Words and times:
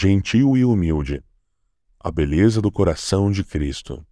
gentil 0.00 0.56
e 0.56 0.64
humilde. 0.64 1.22
A 2.02 2.10
beleza 2.10 2.62
do 2.62 2.72
coração 2.72 3.30
de 3.30 3.44
Cristo. 3.44 4.02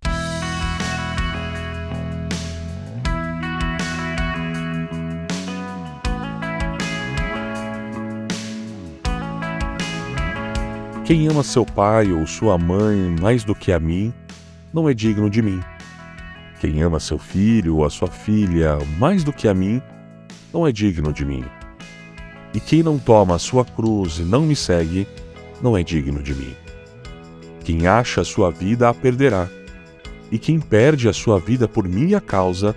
Quem 11.06 11.26
ama 11.26 11.42
seu 11.42 11.64
pai 11.64 12.12
ou 12.12 12.26
sua 12.26 12.58
mãe 12.58 13.16
mais 13.18 13.42
do 13.42 13.54
que 13.54 13.72
a 13.72 13.80
mim, 13.80 14.12
não 14.74 14.90
é 14.90 14.92
digno 14.92 15.30
de 15.30 15.40
mim. 15.40 15.58
Quem 16.60 16.82
ama 16.82 17.00
seu 17.00 17.18
filho 17.18 17.76
ou 17.76 17.86
a 17.86 17.88
sua 17.88 18.08
filha 18.08 18.76
mais 18.98 19.24
do 19.24 19.32
que 19.32 19.48
a 19.48 19.54
mim, 19.54 19.80
não 20.52 20.66
é 20.66 20.70
digno 20.70 21.14
de 21.14 21.24
mim. 21.24 21.46
E 22.52 22.60
quem 22.60 22.82
não 22.82 22.98
toma 22.98 23.36
a 23.36 23.38
sua 23.38 23.64
cruz 23.64 24.18
e 24.18 24.22
não 24.22 24.42
me 24.42 24.54
segue, 24.54 25.08
não 25.62 25.76
é 25.76 25.82
digno 25.82 26.22
de 26.22 26.34
mim. 26.34 26.54
Quem 27.64 27.86
acha 27.86 28.20
a 28.20 28.24
sua 28.24 28.50
vida 28.50 28.88
a 28.88 28.94
perderá, 28.94 29.48
e 30.30 30.38
quem 30.38 30.60
perde 30.60 31.08
a 31.08 31.12
sua 31.12 31.38
vida 31.38 31.66
por 31.66 31.88
minha 31.88 32.20
causa, 32.20 32.74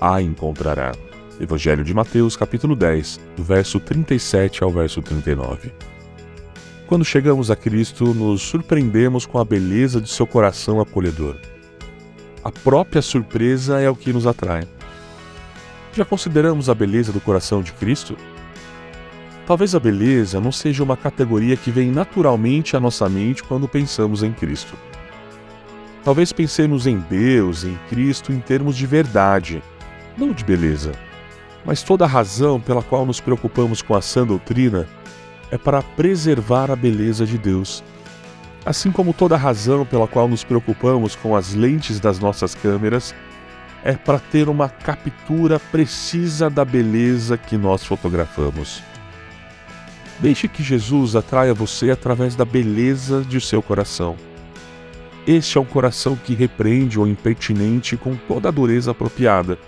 a 0.00 0.20
encontrará. 0.20 0.92
Evangelho 1.40 1.82
de 1.82 1.92
Mateus, 1.92 2.36
capítulo 2.36 2.76
10, 2.76 3.20
do 3.36 3.42
verso 3.42 3.80
37 3.80 4.62
ao 4.62 4.70
verso 4.70 5.02
39. 5.02 5.72
Quando 6.86 7.04
chegamos 7.04 7.50
a 7.50 7.56
Cristo, 7.56 8.14
nos 8.14 8.42
surpreendemos 8.42 9.26
com 9.26 9.38
a 9.38 9.44
beleza 9.44 10.00
de 10.00 10.08
seu 10.08 10.26
coração 10.26 10.80
acolhedor. 10.80 11.36
A 12.42 12.52
própria 12.52 13.00
surpresa 13.00 13.80
é 13.80 13.88
o 13.88 13.96
que 13.96 14.12
nos 14.12 14.26
atrai. 14.26 14.68
Já 15.94 16.04
consideramos 16.04 16.68
a 16.68 16.74
beleza 16.74 17.10
do 17.10 17.20
coração 17.20 17.62
de 17.62 17.72
Cristo? 17.72 18.16
Talvez 19.46 19.74
a 19.74 19.80
beleza 19.80 20.40
não 20.40 20.50
seja 20.50 20.82
uma 20.82 20.96
categoria 20.96 21.56
que 21.56 21.70
vem 21.70 21.90
naturalmente 21.90 22.76
à 22.76 22.80
nossa 22.80 23.08
mente 23.10 23.42
quando 23.42 23.68
pensamos 23.68 24.22
em 24.22 24.32
Cristo. 24.32 24.74
Talvez 26.02 26.32
pensemos 26.32 26.86
em 26.86 26.98
Deus, 26.98 27.64
em 27.64 27.78
Cristo, 27.90 28.32
em 28.32 28.40
termos 28.40 28.74
de 28.76 28.86
verdade, 28.86 29.62
não 30.16 30.32
de 30.32 30.44
beleza. 30.44 30.92
Mas 31.64 31.82
toda 31.82 32.04
a 32.04 32.08
razão 32.08 32.58
pela 32.58 32.82
qual 32.82 33.04
nos 33.04 33.20
preocupamos 33.20 33.82
com 33.82 33.94
a 33.94 34.00
sã 34.00 34.26
doutrina 34.26 34.86
é 35.50 35.58
para 35.58 35.82
preservar 35.82 36.70
a 36.70 36.76
beleza 36.76 37.26
de 37.26 37.36
Deus. 37.36 37.84
Assim 38.64 38.90
como 38.90 39.12
toda 39.12 39.34
a 39.34 39.38
razão 39.38 39.84
pela 39.84 40.08
qual 40.08 40.26
nos 40.26 40.42
preocupamos 40.42 41.14
com 41.14 41.36
as 41.36 41.52
lentes 41.52 42.00
das 42.00 42.18
nossas 42.18 42.54
câmeras 42.54 43.14
é 43.82 43.92
para 43.92 44.18
ter 44.18 44.48
uma 44.48 44.70
captura 44.70 45.60
precisa 45.60 46.48
da 46.48 46.64
beleza 46.64 47.36
que 47.36 47.58
nós 47.58 47.84
fotografamos. 47.84 48.82
Deixe 50.18 50.48
que 50.48 50.62
Jesus 50.62 51.16
atraia 51.16 51.52
você 51.52 51.90
através 51.90 52.34
da 52.36 52.44
beleza 52.44 53.22
de 53.22 53.40
seu 53.40 53.62
coração. 53.62 54.16
Este 55.26 55.58
é 55.58 55.60
um 55.60 55.64
coração 55.64 56.16
que 56.16 56.34
repreende 56.34 56.98
o 56.98 57.06
impertinente 57.06 57.96
com 57.96 58.14
toda 58.14 58.48
a 58.48 58.52
dureza 58.52 58.90
apropriada, 58.90 59.58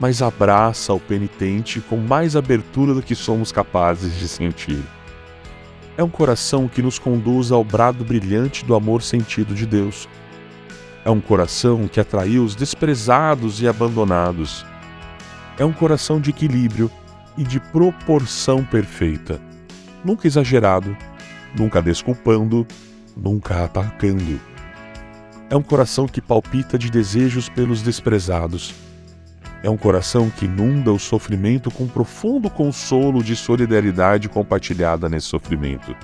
mas 0.00 0.22
abraça 0.22 0.92
o 0.92 1.00
penitente 1.00 1.80
com 1.80 1.96
mais 1.96 2.34
abertura 2.34 2.94
do 2.94 3.02
que 3.02 3.14
somos 3.14 3.52
capazes 3.52 4.18
de 4.18 4.26
sentir 4.26 4.82
é 5.98 6.02
um 6.04 6.08
coração 6.08 6.68
que 6.68 6.80
nos 6.80 6.96
conduz 6.96 7.50
ao 7.50 7.64
brado 7.64 8.04
brilhante 8.04 8.64
do 8.64 8.76
amor 8.76 9.02
sentido 9.02 9.52
de 9.52 9.66
Deus. 9.66 10.08
É 11.04 11.10
um 11.10 11.20
coração 11.20 11.88
que 11.88 11.98
atraiu 11.98 12.44
os 12.44 12.54
desprezados 12.54 13.60
e 13.60 13.66
abandonados. 13.66 14.64
É 15.58 15.64
um 15.64 15.72
coração 15.72 16.20
de 16.20 16.30
equilíbrio 16.30 16.88
e 17.36 17.42
de 17.42 17.58
proporção 17.58 18.64
perfeita. 18.64 19.40
Nunca 20.08 20.26
exagerado, 20.26 20.96
nunca 21.54 21.80
desculpando, 21.82 22.66
nunca 23.14 23.64
atacando. 23.64 24.40
É 25.48 25.54
um 25.56 25.62
coração 25.62 26.08
que 26.08 26.20
palpita 26.20 26.78
de 26.78 26.90
desejos 26.90 27.48
pelos 27.48 27.82
desprezados 27.82 28.74
é 29.62 29.68
um 29.68 29.76
coração 29.76 30.30
que 30.30 30.44
inunda 30.44 30.92
o 30.92 30.98
sofrimento 30.98 31.70
com 31.70 31.86
profundo 31.86 32.48
consolo 32.48 33.22
de 33.22 33.34
solidariedade 33.34 34.28
compartilhada 34.28 35.08
nesse 35.08 35.26
sofrimento. 35.26 35.94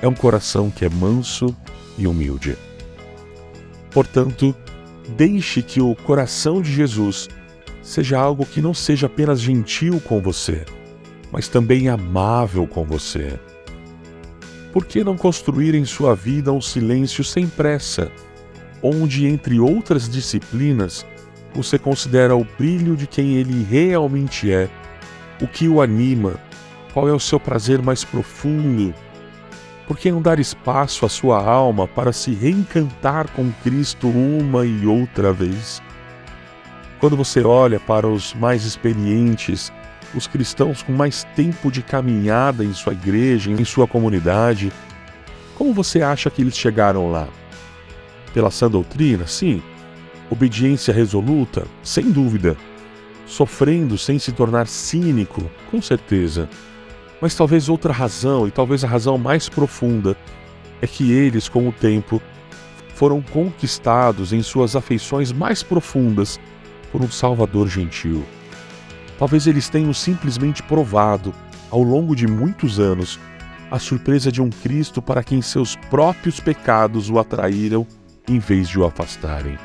É 0.00 0.08
um 0.08 0.14
coração 0.14 0.70
que 0.70 0.84
é 0.84 0.88
manso 0.88 1.54
e 1.98 2.06
humilde. 2.06 2.56
Portanto, 3.90 4.56
deixe 5.16 5.62
que 5.62 5.80
o 5.80 5.94
coração 5.94 6.62
de 6.62 6.72
Jesus 6.72 7.28
seja 7.82 8.18
algo 8.18 8.46
que 8.46 8.62
não 8.62 8.72
seja 8.72 9.06
apenas 9.06 9.40
gentil 9.40 10.00
com 10.00 10.20
você, 10.20 10.64
mas 11.32 11.48
também 11.48 11.88
amável 11.88 12.66
com 12.66 12.84
você. 12.84 13.38
Por 14.72 14.84
que 14.84 15.02
não 15.02 15.16
construir 15.16 15.74
em 15.74 15.84
sua 15.84 16.14
vida 16.14 16.52
um 16.52 16.60
silêncio 16.60 17.24
sem 17.24 17.46
pressa, 17.46 18.10
onde, 18.82 19.26
entre 19.26 19.58
outras 19.58 20.08
disciplinas, 20.08 21.04
você 21.54 21.78
considera 21.78 22.36
o 22.36 22.46
brilho 22.58 22.96
de 22.96 23.06
quem 23.06 23.34
ele 23.34 23.64
realmente 23.64 24.52
é, 24.52 24.68
o 25.40 25.46
que 25.46 25.68
o 25.68 25.82
anima, 25.82 26.34
qual 26.92 27.08
é 27.08 27.12
o 27.12 27.20
seu 27.20 27.40
prazer 27.40 27.82
mais 27.82 28.04
profundo. 28.04 28.94
Por 29.86 29.98
que 29.98 30.12
não 30.12 30.22
dar 30.22 30.38
espaço 30.38 31.04
à 31.04 31.08
sua 31.08 31.42
alma 31.42 31.88
para 31.88 32.12
se 32.12 32.32
reencantar 32.32 33.28
com 33.32 33.50
Cristo 33.64 34.08
uma 34.08 34.64
e 34.64 34.86
outra 34.86 35.32
vez? 35.32 35.82
Quando 37.00 37.16
você 37.16 37.42
olha 37.42 37.80
para 37.80 38.06
os 38.06 38.34
mais 38.34 38.64
experientes, 38.64 39.72
os 40.14 40.26
cristãos 40.26 40.82
com 40.82 40.92
mais 40.92 41.24
tempo 41.36 41.70
de 41.70 41.82
caminhada 41.82 42.64
em 42.64 42.72
sua 42.72 42.92
igreja, 42.92 43.50
em 43.50 43.64
sua 43.64 43.86
comunidade, 43.86 44.72
como 45.56 45.72
você 45.72 46.02
acha 46.02 46.30
que 46.30 46.42
eles 46.42 46.56
chegaram 46.56 47.10
lá? 47.10 47.28
Pela 48.32 48.50
sã 48.50 48.70
doutrina? 48.70 49.26
Sim, 49.26 49.62
Obediência 50.30 50.94
resoluta? 50.94 51.66
Sem 51.82 52.08
dúvida. 52.08 52.56
Sofrendo 53.26 53.98
sem 53.98 54.16
se 54.16 54.30
tornar 54.30 54.68
cínico? 54.68 55.50
Com 55.70 55.82
certeza. 55.82 56.48
Mas 57.20 57.34
talvez 57.34 57.68
outra 57.68 57.92
razão, 57.92 58.46
e 58.46 58.50
talvez 58.52 58.84
a 58.84 58.88
razão 58.88 59.18
mais 59.18 59.48
profunda, 59.48 60.16
é 60.80 60.86
que 60.86 61.10
eles, 61.12 61.48
com 61.48 61.68
o 61.68 61.72
tempo, 61.72 62.22
foram 62.94 63.20
conquistados 63.20 64.32
em 64.32 64.40
suas 64.40 64.76
afeições 64.76 65.32
mais 65.32 65.64
profundas 65.64 66.38
por 66.92 67.02
um 67.02 67.10
Salvador 67.10 67.66
gentil. 67.66 68.24
Talvez 69.20 69.46
eles 69.46 69.68
tenham 69.68 69.92
simplesmente 69.92 70.62
provado, 70.62 71.34
ao 71.70 71.82
longo 71.82 72.16
de 72.16 72.26
muitos 72.26 72.80
anos, 72.80 73.20
a 73.70 73.78
surpresa 73.78 74.32
de 74.32 74.40
um 74.40 74.48
Cristo 74.48 75.02
para 75.02 75.22
quem 75.22 75.42
seus 75.42 75.76
próprios 75.76 76.40
pecados 76.40 77.10
o 77.10 77.18
atraíram 77.18 77.86
em 78.26 78.38
vez 78.38 78.66
de 78.66 78.78
o 78.78 78.84
afastarem. 78.86 79.58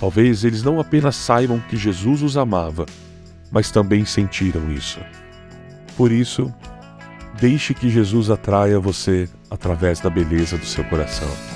Talvez 0.00 0.42
eles 0.42 0.62
não 0.62 0.80
apenas 0.80 1.16
saibam 1.16 1.60
que 1.68 1.76
Jesus 1.76 2.22
os 2.22 2.38
amava, 2.38 2.86
mas 3.50 3.70
também 3.70 4.06
sentiram 4.06 4.72
isso. 4.72 5.00
Por 5.94 6.10
isso, 6.10 6.50
deixe 7.38 7.74
que 7.74 7.90
Jesus 7.90 8.30
atraia 8.30 8.80
você 8.80 9.28
através 9.50 10.00
da 10.00 10.08
beleza 10.08 10.56
do 10.56 10.64
seu 10.64 10.82
coração. 10.84 11.55